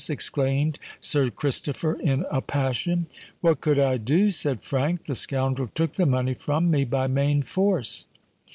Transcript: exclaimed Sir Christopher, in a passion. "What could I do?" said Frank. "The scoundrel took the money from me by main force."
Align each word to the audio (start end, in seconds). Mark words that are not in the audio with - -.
exclaimed 0.09 0.79
Sir 0.99 1.29
Christopher, 1.29 1.93
in 1.93 2.25
a 2.31 2.41
passion. 2.41 3.05
"What 3.41 3.61
could 3.61 3.77
I 3.77 3.97
do?" 3.97 4.31
said 4.31 4.63
Frank. 4.63 5.05
"The 5.05 5.13
scoundrel 5.13 5.69
took 5.75 5.93
the 5.93 6.07
money 6.07 6.33
from 6.33 6.71
me 6.71 6.85
by 6.85 7.05
main 7.05 7.43
force." 7.43 8.05